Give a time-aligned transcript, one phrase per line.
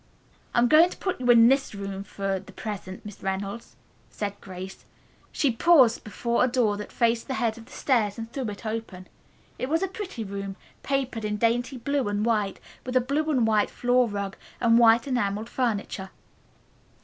[0.55, 3.75] "I'm going to put you in this room for the present, Miss Reynolds,"
[4.09, 4.83] said Grace.
[5.31, 8.65] She paused before a door that faced the head of the stairs and threw it
[8.65, 9.07] open.
[9.59, 13.45] It was a pretty room, papered in dainty blue and white, with a blue and
[13.45, 16.09] white floor rug and white enameled furniture.